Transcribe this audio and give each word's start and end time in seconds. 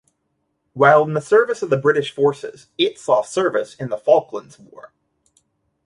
While 0.73 1.03
in 1.03 1.13
the 1.13 1.21
service 1.21 1.61
of 1.61 1.69
British 1.79 2.11
forces, 2.11 2.69
it 2.75 2.97
saw 2.97 3.21
service 3.21 3.75
in 3.75 3.89
the 3.89 3.99
Falklands 3.99 4.57
War. 4.57 4.93